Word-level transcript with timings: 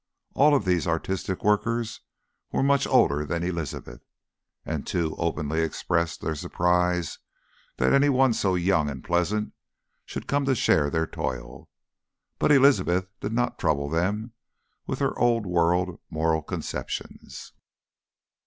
All 0.33 0.55
of 0.55 0.65
these 0.65 0.87
artistic 0.87 1.43
workers 1.43 2.01
were 2.51 2.63
much 2.63 2.87
older 2.87 3.23
than 3.23 3.43
Elizabeth, 3.43 4.01
and 4.65 4.87
two 4.87 5.15
openly 5.19 5.61
expressed 5.61 6.21
their 6.21 6.33
surprise 6.33 7.19
that 7.77 7.93
any 7.93 8.09
one 8.09 8.33
so 8.33 8.55
young 8.55 8.89
and 8.89 9.03
pleasant 9.03 9.53
should 10.03 10.25
come 10.25 10.43
to 10.45 10.55
share 10.55 10.89
their 10.89 11.05
toil. 11.05 11.69
But 12.39 12.51
Elizabeth 12.51 13.09
did 13.19 13.33
not 13.33 13.59
trouble 13.59 13.89
them 13.89 14.33
with 14.87 14.97
her 14.97 15.15
old 15.19 15.45
world 15.45 15.99
moral 16.09 16.41
conceptions. 16.41 17.53